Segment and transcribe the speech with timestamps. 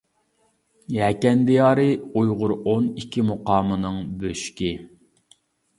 [0.95, 4.77] يەكەن دىيارى ئۇيغۇر ئون ئىككى مۇقامىنىڭ بۆشۈكى.